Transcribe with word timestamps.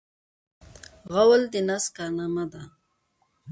غول 1.13 1.41
د 1.53 1.55
نس 1.67 1.85
کارنامه 1.97 2.45
ده. 2.51 2.61